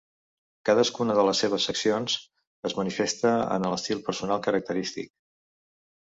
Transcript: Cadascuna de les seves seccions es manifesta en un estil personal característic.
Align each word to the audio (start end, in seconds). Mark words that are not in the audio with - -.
Cadascuna 0.67 1.15
de 1.17 1.25
les 1.25 1.41
seves 1.43 1.67
seccions 1.69 2.15
es 2.69 2.75
manifesta 2.79 3.33
en 3.57 3.67
un 3.67 3.75
estil 3.75 4.01
personal 4.09 4.41
característic. 4.47 5.13